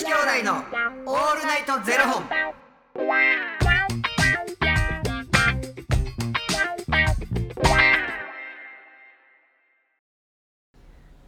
[0.00, 2.24] 子兄弟のオールナイトゼロ本。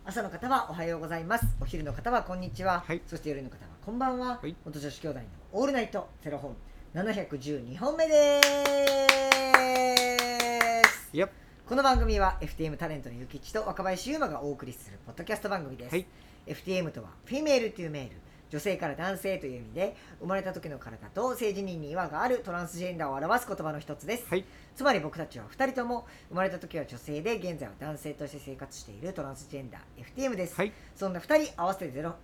[0.07, 1.45] 朝の方はおはようございます。
[1.61, 3.03] お昼の方はこんにちは、はい。
[3.07, 4.57] そして夜の方はこんばんは、はい。
[4.65, 6.57] 元女子兄弟のオールナイトゼロ本。
[6.95, 8.41] 712本目で
[10.85, 11.11] す。
[11.13, 11.29] いや
[11.67, 16.07] この番組は FTM タレントのゆきちと若林優馬がお送りするポッドキャスト番組です、はい。
[16.47, 18.17] FTM とはフィメールというメール
[18.53, 24.45] 女性から男性という意味で生まれた時の体と性自認に違和があるトランスジェンダーを表す言葉の一つです、はい。
[24.77, 30.73] つまり僕たちは2人とも生まれた時は女性で現在は男性として生活しているトランスジェンダー FTM です、はい。
[30.95, 32.15] そんな2人合わせてゼロ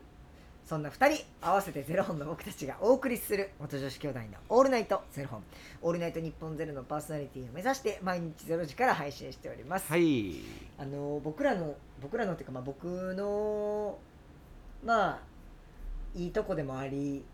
[0.66, 5.42] そんな2人合わせてゼロ本の僕たちがお送りする元女子兄弟のオールナイトゼロ本。
[5.80, 10.34] オールナイト日本ゼロのパーソナリティを目指して毎日ゼロ時から配信しております、はい。
[10.76, 13.96] あの僕らの僕らのっていうかまあ僕の
[14.84, 15.27] まあ
[16.14, 17.24] いいとこでもあり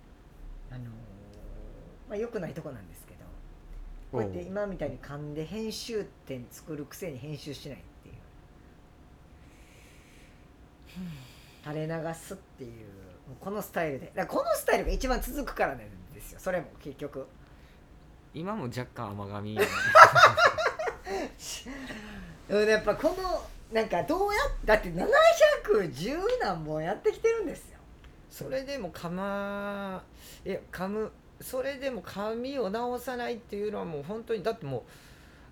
[0.71, 0.85] あの
[2.09, 3.21] まあ良くないとこなんですけど
[4.13, 8.15] こうやって今みたいに噛んで編集点作るくせに編集しないっていう。
[11.65, 12.71] 垂れ流すっていう
[13.29, 14.13] もうこのスタイルで。
[14.15, 16.41] だこのスタイルが一番続くからなんですよ。
[16.41, 17.27] それも結局。
[18.35, 19.59] 今も若干甘噛み。
[22.49, 25.09] やっぱこのなんかどうやだって710
[26.41, 27.74] 何本やってきてるんですよ
[28.35, 30.03] それでも噛ま
[30.45, 34.83] いや噛むそれでも髪を直さないっていうのはもう本当にだってもう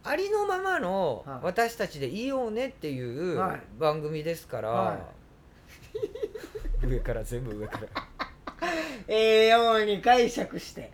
[0.03, 1.39] ありのままのはい。
[1.45, 3.61] 私たちでいようねっていうはい。
[3.79, 4.99] 番組ですから、は
[6.83, 7.87] 上から全部上から。
[9.07, 10.91] ええように解釈して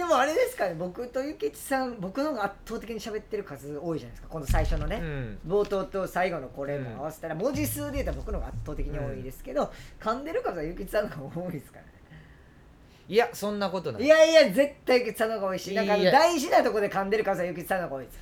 [0.00, 5.38] でもあれですかね僕とゆきちさん僕の方が圧倒的に喋ってる数多いじゃないですかこの最初のね、うん。
[5.46, 9.70] 冒頭と最後のこれも合わせたら文字数で言ったら僕の方が圧倒的に多いですけど、
[10.00, 11.92] 噛んでる数はゆきちさんの方が多いですからね。
[13.10, 14.02] いやそんなことない。
[14.02, 18.18] いやいや絶対ゆきちさんの方が多いしなんか大事なところで噛んでる数はゆきちさんの方が多いです。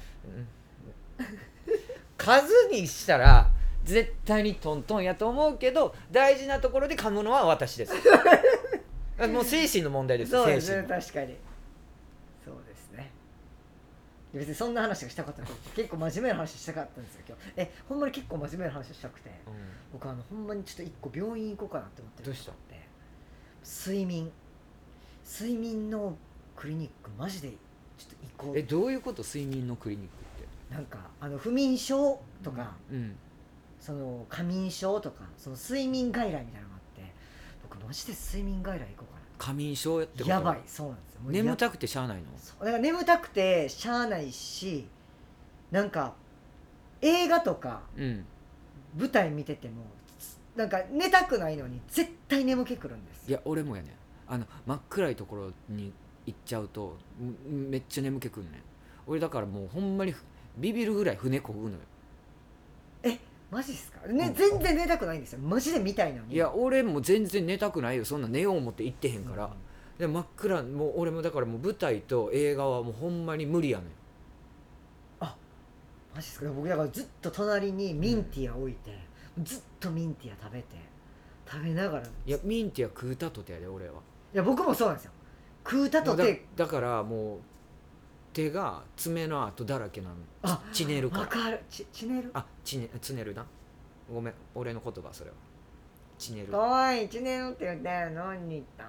[2.18, 3.48] 数にしたら
[3.84, 7.92] 絶対にトントンやと思うけど大事なところで噛むのは私です。
[9.32, 10.88] もう精神の問題ですそうですね精神。
[10.88, 11.47] の確かに
[14.34, 17.42] 別にそんな話がしたかったんです結構真面目な話したかったんですよ今日。
[17.56, 19.54] えほんまに結構真面目な話したくてうん。
[19.92, 22.52] 僕あのほんまにちょっと一個病院行こうかなって思ってるどうした？
[22.52, 22.88] って
[23.64, 24.30] 睡眠。
[25.24, 26.16] 睡眠の
[26.56, 27.54] クリニックマジでちょ
[28.06, 29.22] っと行こえうどういうこと？
[29.22, 30.12] 睡眠のクリニック
[30.42, 30.74] って。
[30.74, 33.16] なんかあの不眠症とか、うん。
[33.80, 37.12] その過眠症とかその睡眠外来みたいなのがあって
[37.62, 40.28] 僕マジで睡眠外来行こうか過眠症ってこと？
[40.28, 41.20] なやばいそうなんですよ。
[41.22, 42.24] もうや眠たくてしゃあないの？
[42.36, 44.86] そうだから眠たくてしゃあないし
[45.70, 46.14] なんか
[47.00, 48.24] 映画とかうん。
[48.98, 49.84] 舞台見てても
[50.56, 53.28] なんか寝たくないのに絶対眠気くるんです。
[53.28, 53.94] いや俺もやね
[54.26, 55.92] あの真っ暗いところに
[56.26, 56.96] 行っちゃうと
[57.52, 58.62] んめっちゃ眠気くんねん。
[59.06, 60.14] 俺だからもうほんまに
[60.56, 61.80] ビビるぐらい船こぐのよ
[63.50, 64.34] マジっすか、ねうん。
[64.34, 65.38] 全然寝たくないんですよ。
[65.40, 66.34] マジで見たいのに。
[66.34, 68.04] いや俺も全然寝たくないよ。
[68.04, 69.50] そんな寝よう思って行ってへんから、うん。
[69.98, 73.88] で真っ暗もう俺もだからもう舞台と映画はもうほんまに無理やねん。
[76.14, 76.50] マジっすか？
[76.50, 78.98] 僕だからずっと隣にミンティア置いて、
[79.44, 80.66] ずっとミンティア食べて
[81.48, 82.06] 食べながら。
[82.06, 84.00] いいやミンティア食うたとてやで俺は。
[84.32, 85.12] や僕もそうなんですよ。
[85.64, 86.46] 食うたとて。
[86.56, 87.38] だからもう
[88.32, 91.22] 手が爪の跡だらけなのあちねるから。
[91.22, 91.60] わかる。
[91.70, 92.30] ちちねる？
[92.34, 93.44] あちねつねるな。
[94.12, 95.36] ごめん俺の言葉それは。
[96.18, 96.48] ちねる。
[96.48, 98.10] かわいいちねるって言ったよ。
[98.10, 98.84] 何言った？
[98.84, 98.88] ん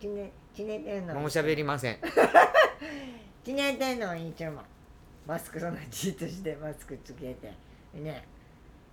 [0.00, 1.14] ちねちねてんの？
[1.14, 1.98] もう喋りません。
[3.44, 4.62] ちねてんのいつも
[5.26, 7.52] マスクそんなじっとしてマスクつけて。
[7.94, 8.26] ね。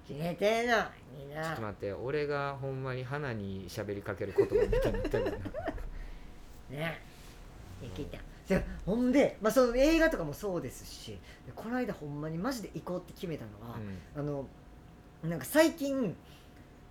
[0.07, 0.78] ちねてんの
[1.17, 5.31] みんちょっなと待って俺がほんまに花に喋りかける言葉みたいになったよな。
[6.69, 7.02] ね。
[7.81, 8.17] できた
[8.48, 13.78] でほんで、まあ、その映画とかもそうですしでこの間ほんまにマジで行こうって決めたのは、
[14.16, 14.46] あの
[15.24, 16.16] なんか最近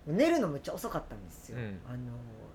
[0.07, 1.79] 寝るのめっちゃ遅かったんですよ、うん。
[1.89, 1.97] あの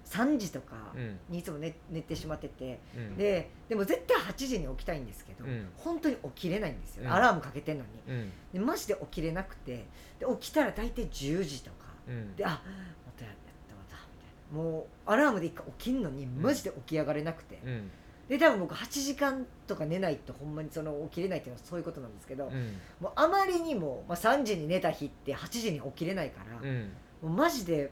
[0.07, 1.19] 3時とかうん。
[1.29, 3.17] にいつも寝寝てしまってて、うん。
[3.17, 5.69] ででも絶対8時に起きたいんですけど、うん。
[5.77, 7.13] 本当に起きれないんですよ、うん。
[7.13, 7.91] アラームかけてんのに。
[8.09, 8.33] うん。
[8.53, 9.87] でマジで起きれなくて
[10.19, 11.77] で起きたら大体10時とか。
[12.09, 12.37] うん。
[12.37, 13.35] であまたやっ
[13.69, 14.63] たまたみたいな。
[14.63, 17.91] もうアラームで一回起きんのにマジで起き上がれなくて、うん
[18.31, 22.77] で多分僕8時間とか寝ないとほんまにその起きれないっていうのはそういうことなんですけど、うん。
[23.01, 26.93] もうあまりにも、まあ、3時に寝た日って8時に起きれないから、うん。
[27.23, 27.91] もうマジで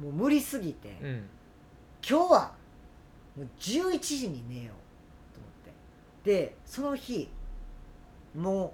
[0.00, 1.28] もう無理すぎて、うん。
[2.08, 2.52] 今日は
[3.36, 6.30] もう11時に寝ようと思って。
[6.30, 7.28] でその日
[8.36, 8.70] もう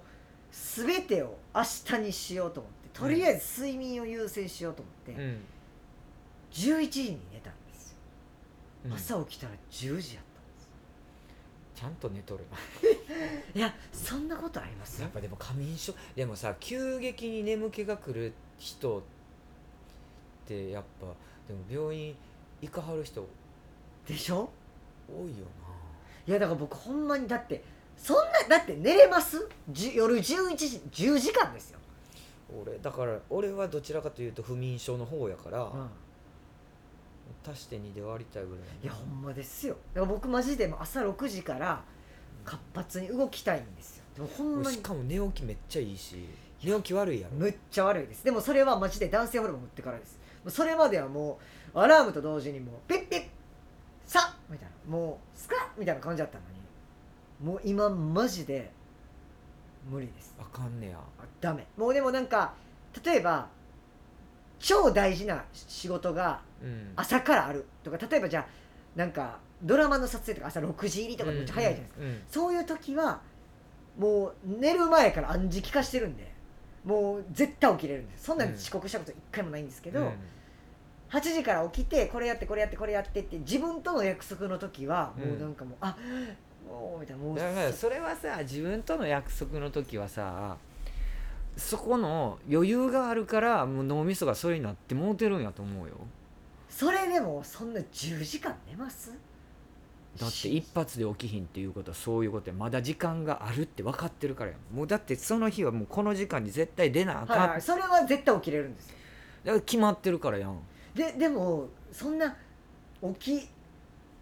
[0.51, 1.63] 全てを明
[1.97, 5.39] 日にしようと思ってとりあえず睡眠を優先しようと思って、うん。
[6.51, 7.97] 11時に寝たんですよ。
[8.85, 8.93] うん。
[8.93, 10.36] 朝起きたら10時やった
[11.77, 12.43] ちゃんと寝とる
[13.53, 14.99] いやそんなことあります？
[14.99, 19.01] やっぱでも仮眠症でもさ急激に眠気が来る人っ
[20.47, 21.05] てやっぱ
[21.47, 22.15] でも病院
[22.61, 23.27] 行かはる人
[24.07, 24.49] でしょ？
[25.07, 25.45] 多いよ
[26.27, 27.63] いやだから僕ほんまにだって
[27.95, 29.47] そんなだって寝れます？
[29.69, 31.79] じ夜11時10時間ですよ、
[32.51, 35.89] な俺だから俺はどちらかというと不眠症の方やから、うん
[37.45, 39.75] 足して2で割りたいぐらいいやほんまですよ。
[39.93, 41.83] だから僕マジでもう朝6時から
[42.45, 44.03] 活発に動きたいんですよ。
[44.15, 44.77] でもほんまに。
[44.77, 46.25] しかも寝起きめっちゃいいし
[46.63, 47.35] 寝起き悪いやろ。
[47.35, 48.23] むっちゃ悪いです。
[48.23, 50.19] でもそれはマジで男性ホルモン打ってからです。
[50.49, 51.39] それまではも
[51.73, 53.23] うアラームと同時にもうピッピッ
[54.05, 54.91] さっみたいな。
[54.91, 56.57] もうスカッみたいな感じだったのに。
[57.43, 58.71] もう今マジで
[59.89, 60.35] 無理です。
[60.39, 60.97] あかんねや。
[60.97, 61.67] あダメ。
[61.77, 62.53] もうでもなんか
[63.03, 63.47] 例えば
[64.59, 66.91] 超大事な仕事がうん。
[66.95, 67.65] 朝からある。
[67.83, 68.47] とか例えばじゃあ
[68.95, 72.07] なんかドラマの撮影とか朝6時入りとかめっちゃ早いじゃないですか、うん。
[72.07, 72.21] うん。
[72.27, 73.21] そういう時は
[73.97, 76.31] もう寝る前から暗示聞かしてるんで
[76.83, 78.25] もう絶対起きれるんです。
[78.25, 80.13] そんなん遅刻したこと一回もないんですけど、うん。
[81.09, 85.95] 8時から起きてこれやってこれやってこれやってって自分との約束の時はもうなんかもう、あ
[86.67, 90.57] もうみたいなもうだからそれはさ自分との約束の時はさ
[91.57, 95.95] そこの余裕があるからもう脳みそがそれになってもうてるんやと思うよ。
[96.69, 99.11] それでもそんな10時間寝ます？
[100.19, 108.95] だって一発で起きひんっていうことはそういうことやまだ時間があるって分かってるからやもうだってその日はもうこの時間に絶対出なあかん、はいはい、それは絶対起きれるんですよ。
[109.43, 110.59] だから決まってるからやん。
[110.95, 112.35] ででもそんな
[113.19, 113.49] 起き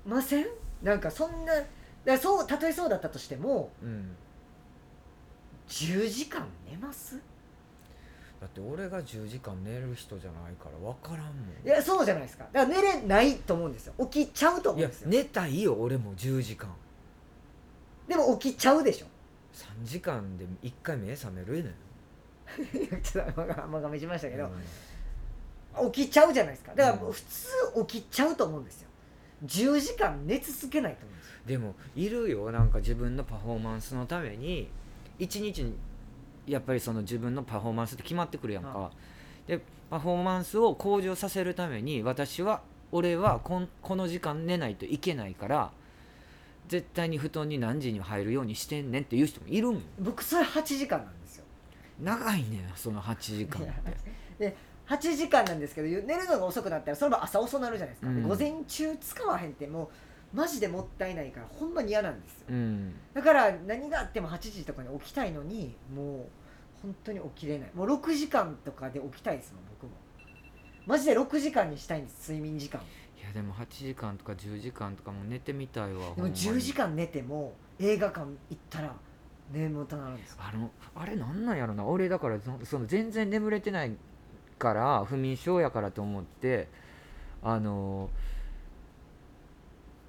[0.05, 0.45] ません？
[0.83, 1.53] なんかそんな
[2.03, 4.15] だそうたとえそうだったとしてもうん
[5.67, 7.19] 10時間寝ます？
[8.39, 11.65] だって俺が10時間寝る人じゃないから分からんもん。
[11.65, 12.45] いやそうじゃないですか。
[12.51, 13.93] だから寝れないと思うんですよ。
[14.09, 15.09] 起きちゃうと思いやうんですよ。
[15.09, 16.69] 寝たいよ俺も10時間
[18.07, 19.07] でも起きちゃうでしょ。
[19.53, 23.01] 3時間で1回目覚めるねん。
[23.01, 24.51] ちょっとまがまがめしましたけど
[25.81, 26.75] うん、起きちゃうじゃないですか。
[26.75, 27.11] だからうん。
[27.11, 27.49] 普通
[27.87, 28.89] 起きちゃうと思うんですよ。
[29.45, 31.33] 10時間寝続けないと思うんですよ。
[31.47, 32.51] でもいるよ。
[32.51, 34.69] なんか自分のパフォーマンスのために
[35.19, 35.75] 1日に
[36.47, 38.91] やっぱりその自分のパフォーマンスって決まってくるやんか、は
[39.47, 45.71] でパフォーマンスを向上させるために私は俺はこんこの時間寝ないといけないから
[46.67, 51.45] 絶対に布団に何時に入るようにしてんねんっていう人もいるもん僕それ8時間なんですよ。
[52.01, 53.71] 長いねんその8時間って。
[54.39, 54.55] で
[54.87, 58.27] 8時間なんですけど寝るのが遅くなったらその分朝遅なるじゃないですか、でうん。
[58.27, 59.89] 午前中使わへんってもう
[60.35, 62.45] マジでもったいないからほんまに嫌なんですよ。
[62.49, 62.93] うん。
[63.13, 66.25] だから何があっても8時とかに起きたいのにもう
[66.81, 67.71] 本当に起きれない。
[67.73, 69.97] もう6時間とかで起きたいですもん僕も。
[70.85, 72.81] マジで6時間にしたいんです睡眠時間。
[72.81, 76.35] いやでも8時間とか10時間とかも寝てみたいわでもほんまに。
[76.35, 78.93] 10時間寝ても映画館行ったら
[79.51, 80.37] 眠たなるんですよ。
[80.39, 81.85] あのあれなんなんやろな。
[81.85, 83.95] 俺だからそその全然眠れてない
[84.59, 86.67] から不眠症やからと思って
[87.41, 88.09] あの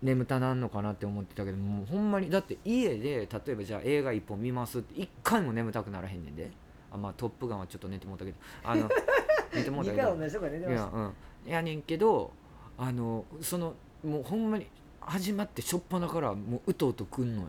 [0.03, 6.51] 眠たなんのかなって思ってたけどもうほんまにだって家で例えばじゃあ映画一本見ますって一回も眠たくならへんねんで。
[6.91, 8.37] あまあ「トップガン」はちょっと寝てもうたけど。
[8.63, 8.89] あの
[9.55, 10.71] 寝てもうた2けど。
[10.71, 11.13] いやうん
[11.47, 12.33] やねんけど
[12.79, 14.67] あのそのもうほんまに
[15.01, 17.49] 始まって初っ端からもううとうとくんのよ。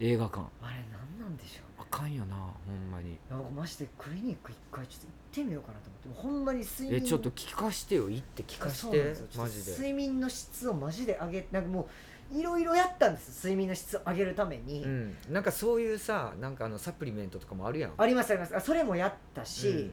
[0.00, 0.40] 映画館。
[0.60, 1.64] あれ何なんでしょう？
[1.71, 3.18] あかんよなほんまに。
[3.30, 9.72] なんかマジでクリニック一回ちょっと行ってみようかなと思ってほんまに睡眠えちょっと聞かしてよ行って聞かしそうなんてマジで。
[9.72, 11.88] 睡眠の質をマジで上げなんかも
[12.32, 15.16] ういろいろやったんです睡眠の質を上げるために、うん。
[15.28, 17.92] なんかそういうさなんかあのサプリメントとかもあるやん。
[17.96, 18.56] ありますあります。
[18.56, 19.92] あそれもやったし、うん。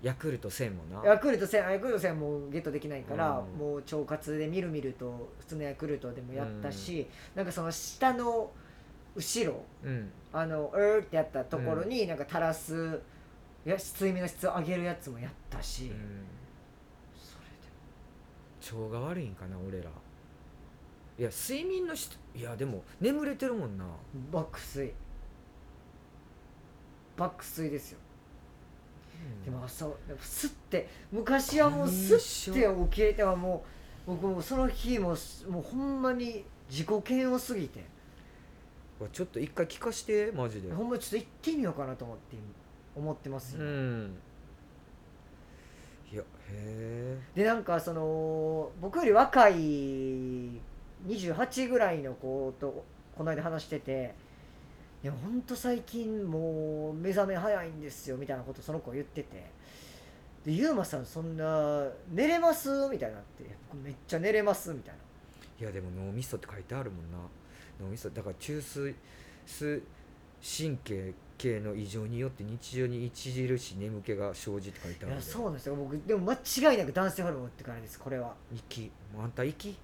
[0.00, 1.04] ヤクルト1000もな。
[1.04, 3.58] ヤクルト1000ヤクルト1000もゲットできないから、うん。
[3.58, 8.52] もう腸活でみるみると普通のヤクルトでもやったし、なんかその下の
[9.14, 10.10] 後ろうん。
[10.32, 13.00] あのうーってやったところになんか垂らす
[13.66, 15.90] いや睡眠の質を上げるやつもやったし、うん。
[17.16, 19.84] それで腸が悪いんかな俺ら。
[21.18, 23.84] いや睡眠の質いやでも眠れてるもんな。
[24.30, 24.92] 爆睡。
[27.16, 27.98] 爆睡ですよ。
[29.44, 29.88] でも朝
[30.20, 33.64] すって昔はもうすって起きれてはも
[34.06, 35.16] う僕もうその日も
[35.50, 37.84] もうほんまに自己嫌悪すぎて
[39.12, 40.72] ちょっと一回聞かしてマジで。
[40.72, 42.36] ほんまちょっと行ってみようかなと思って
[42.96, 44.18] 思ってますよ、うん。
[46.12, 49.54] いやへえでなんかその僕より若い
[51.06, 52.84] 28ぐらいの子と
[53.16, 54.14] この間話してて
[55.04, 59.50] 「いやほんと最近もう目覚め早いんですよ」みたいなことその子言ってて
[60.44, 65.00] 「でゆうまさんそんな寝れます?」みたいになって「僕めっちゃ寝れます」みたいな。
[65.60, 67.18] いやでも脳みそって書いてあるもんな
[67.80, 68.94] 脳みそだから中枢
[69.46, 69.82] 数
[70.42, 75.76] 神経系の異常によって日常に著しい眠気が生じって書いてあるいやそうなんですよ。
[75.76, 78.34] 僕でも間違いなく男性ホルモンってからですこれは。
[78.52, 78.90] 息？
[79.18, 79.76] あんた息？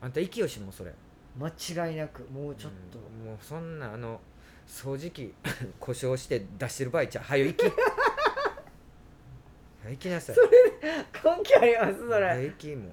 [0.00, 0.92] あんた息よしもうそれ。
[1.38, 4.20] 間違いなくもうちょっと、うんもうそんなあの
[4.66, 5.32] 掃除機
[5.80, 7.76] 故障して出してる場合ちゃうはよ息はよ
[9.90, 12.88] 行きなさい根拠ありますそれ、はよ息も。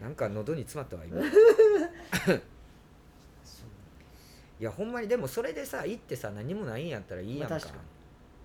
[0.00, 1.20] うなんか喉に詰まったわ今
[4.58, 7.80] いやほんまにでもそれでさ行ってさ何もないんやったらいいやんか,、まあ確か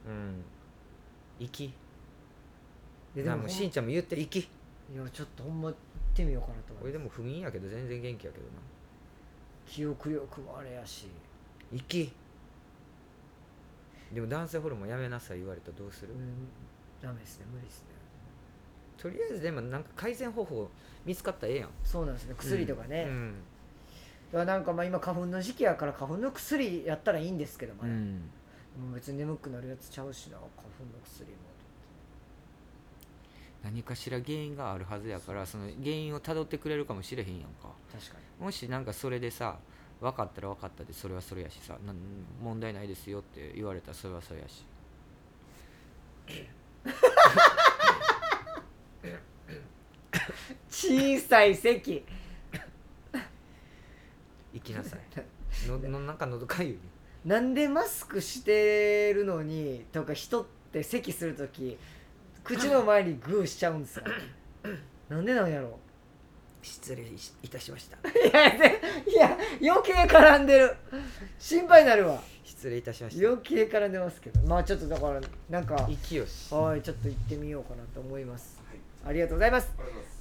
[0.07, 0.43] うん。
[1.39, 1.73] 息
[3.15, 4.47] ででももうしんちゃんも言って息い
[4.95, 5.75] やちょっとほんま行っ
[6.13, 6.83] てみようかなと思います。
[6.83, 8.51] 俺でも不眠やけど全然元気やけどな。
[9.65, 11.07] 記憶力もあれやし。
[11.71, 12.11] 息
[14.13, 16.47] でも男性ホルモンやめなさい言われたらどうする、うん
[17.01, 17.85] ダメですね無理ですね。
[18.97, 20.69] とりあえずでもなんか改善方法
[21.05, 21.69] 見つかったらええやん。
[21.83, 23.33] そうなんですね薬とかね、うん
[24.33, 28.29] いやなんかまあ今花粉の時期やから花粉の薬やったらいいんですけどもね、うん。
[28.81, 31.38] もう別に眠くなるやつちゃうしな花粉の薬も。
[33.63, 37.69] 何かしら原因があるはずやからその原因をたどってくれるかもしれへんやんか。
[37.91, 38.45] 確かに。
[38.45, 39.57] もしなんかそれでさ
[40.00, 41.77] 分かったら分かったでそれはそれやしさ
[42.41, 44.65] 問題ないですよって言われたらそれはそれやし。
[50.69, 52.03] 小さい咳
[54.53, 55.00] 行きなさい。
[55.67, 56.79] ののなんか喉かゆい
[57.25, 61.77] なんでマスクしてるのにとか人って咳するとき
[62.43, 64.03] 口の前にグーしちゃうんですよ。
[65.10, 65.77] なんでなんやろ。
[66.63, 67.98] 失礼しいたしました。
[68.10, 70.75] いやでいや余計絡んでる。
[71.38, 72.22] 心配になるわ。
[72.43, 73.27] 失礼いたしました。
[73.27, 74.39] 余計絡んでますけど。
[74.48, 76.53] まあちょっとだからなんか息よし。
[76.53, 78.60] はいちょっと行ってみようかなと思います、
[79.05, 79.72] ありがとうございます。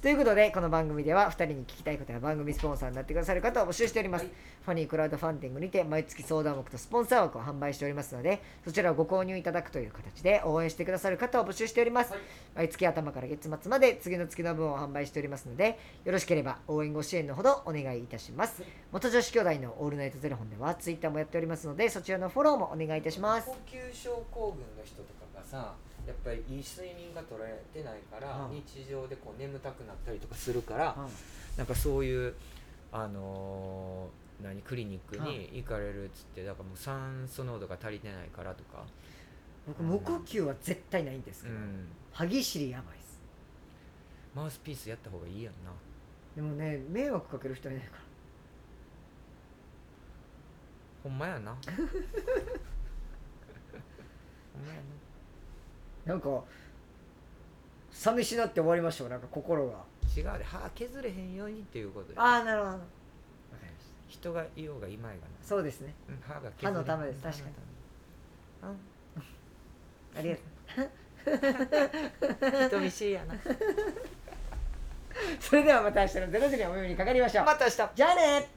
[0.01, 12.15] ということでこの番組では2人に聞きたいことや番組スポンサーになってくださる方を募集しております、ファニークラウドファンディングにて毎月相談枠とスポンサー枠を販売しておりますのでそちらをご購入いただくという形で応援してくださる方を募集しております、
[12.55, 18.63] 毎月頭から月末まで次の月の分を販売しておりますのでよろしければ応援ご支援のほどお願いいたします。
[18.91, 23.47] 元女子兄弟のオールナイトゼロ本ではツイッターもやっておりますのでそちらのフォローもお願いいたします。
[23.47, 25.75] 呼吸症候群の人とかがさ
[26.07, 28.55] やっぱりいい睡眠が取れてないから、うん。
[28.55, 31.07] 日常でこう眠たくなったりとかするから、うん。
[31.57, 32.33] なんかそういう
[32.91, 38.83] あのー何クリニックに行かれるっつってだからもう酸素濃度が足りてないからとか、
[39.67, 43.19] 僕無呼吸は絶対ないんですけど、うん、歯ぎしりやばいです。
[44.35, 45.71] マウスピースやった方がいいやんな。
[46.35, 48.01] でもね迷惑かける人いないから。
[51.03, 51.51] ほんまやな。
[51.61, 51.73] ほ
[54.59, 55.00] んまやな
[56.15, 56.43] んか
[57.91, 59.73] 寂しなって終わりましたよなんか心が。
[59.73, 59.79] な
[60.15, 62.77] 違うで歯削れへんようにっていうことでああなるほど。
[64.09, 65.27] 人がいようがいまいがな。
[65.41, 65.93] そうですね。
[66.09, 67.21] うん歯が歯のためです。
[67.21, 67.51] 確かに。
[70.19, 70.45] ありがとう。
[72.61, 73.33] に 人見知りやな。
[75.39, 77.45] それではまた明日の0時にお耳にかかりましょう。
[77.45, 77.89] また明日。
[77.95, 78.49] じゃあね